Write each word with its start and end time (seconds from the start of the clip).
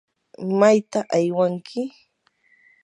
¿mayta 0.59 0.99
aywanki? 1.17 1.81